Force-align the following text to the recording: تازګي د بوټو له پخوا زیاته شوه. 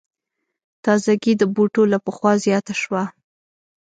تازګي 0.83 1.33
د 1.37 1.43
بوټو 1.55 1.83
له 1.93 1.97
پخوا 2.05 2.33
زیاته 2.45 2.73
شوه. 2.81 3.03